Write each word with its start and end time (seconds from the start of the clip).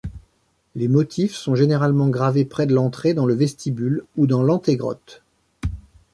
Les 0.73 0.87
motifs 0.87 1.35
sont 1.35 1.53
généralement 1.53 2.09
gravés 2.09 2.43
près 2.43 2.65
de 2.65 2.73
l'entrée, 2.73 3.13
dans 3.13 3.27
le 3.27 3.35
vestibule 3.35 4.03
ou 4.17 4.25
dans 4.25 4.41
l'anté-grotte. 4.41 5.21